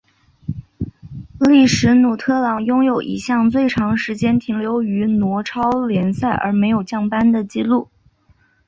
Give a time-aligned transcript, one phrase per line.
[1.41, 7.87] 利尼史特朗拥有一项最长时间停留于挪超联赛而没有降班的纪录。